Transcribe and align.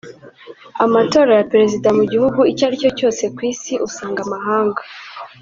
Amatora 0.85 1.31
ya 1.39 1.47
perezida 1.51 1.87
mu 1.97 2.03
gihugu 2.11 2.39
icyo 2.51 2.63
ari 2.67 2.75
cyo 2.81 2.91
cyose 2.97 3.23
ku 3.35 3.41
isi 3.51 3.73
usanga 3.87 4.19
amahanga 4.25 4.81